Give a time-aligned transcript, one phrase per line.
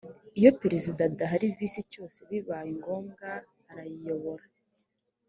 [0.39, 3.29] iyo perezida adahari visi cyose bibaye ngombwa
[3.69, 4.45] arayiyobora